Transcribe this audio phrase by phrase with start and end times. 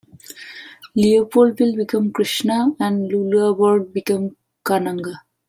[0.95, 4.35] Leopoldville became Kinshasa, and Luluabourg became
[4.65, 5.13] Kananga.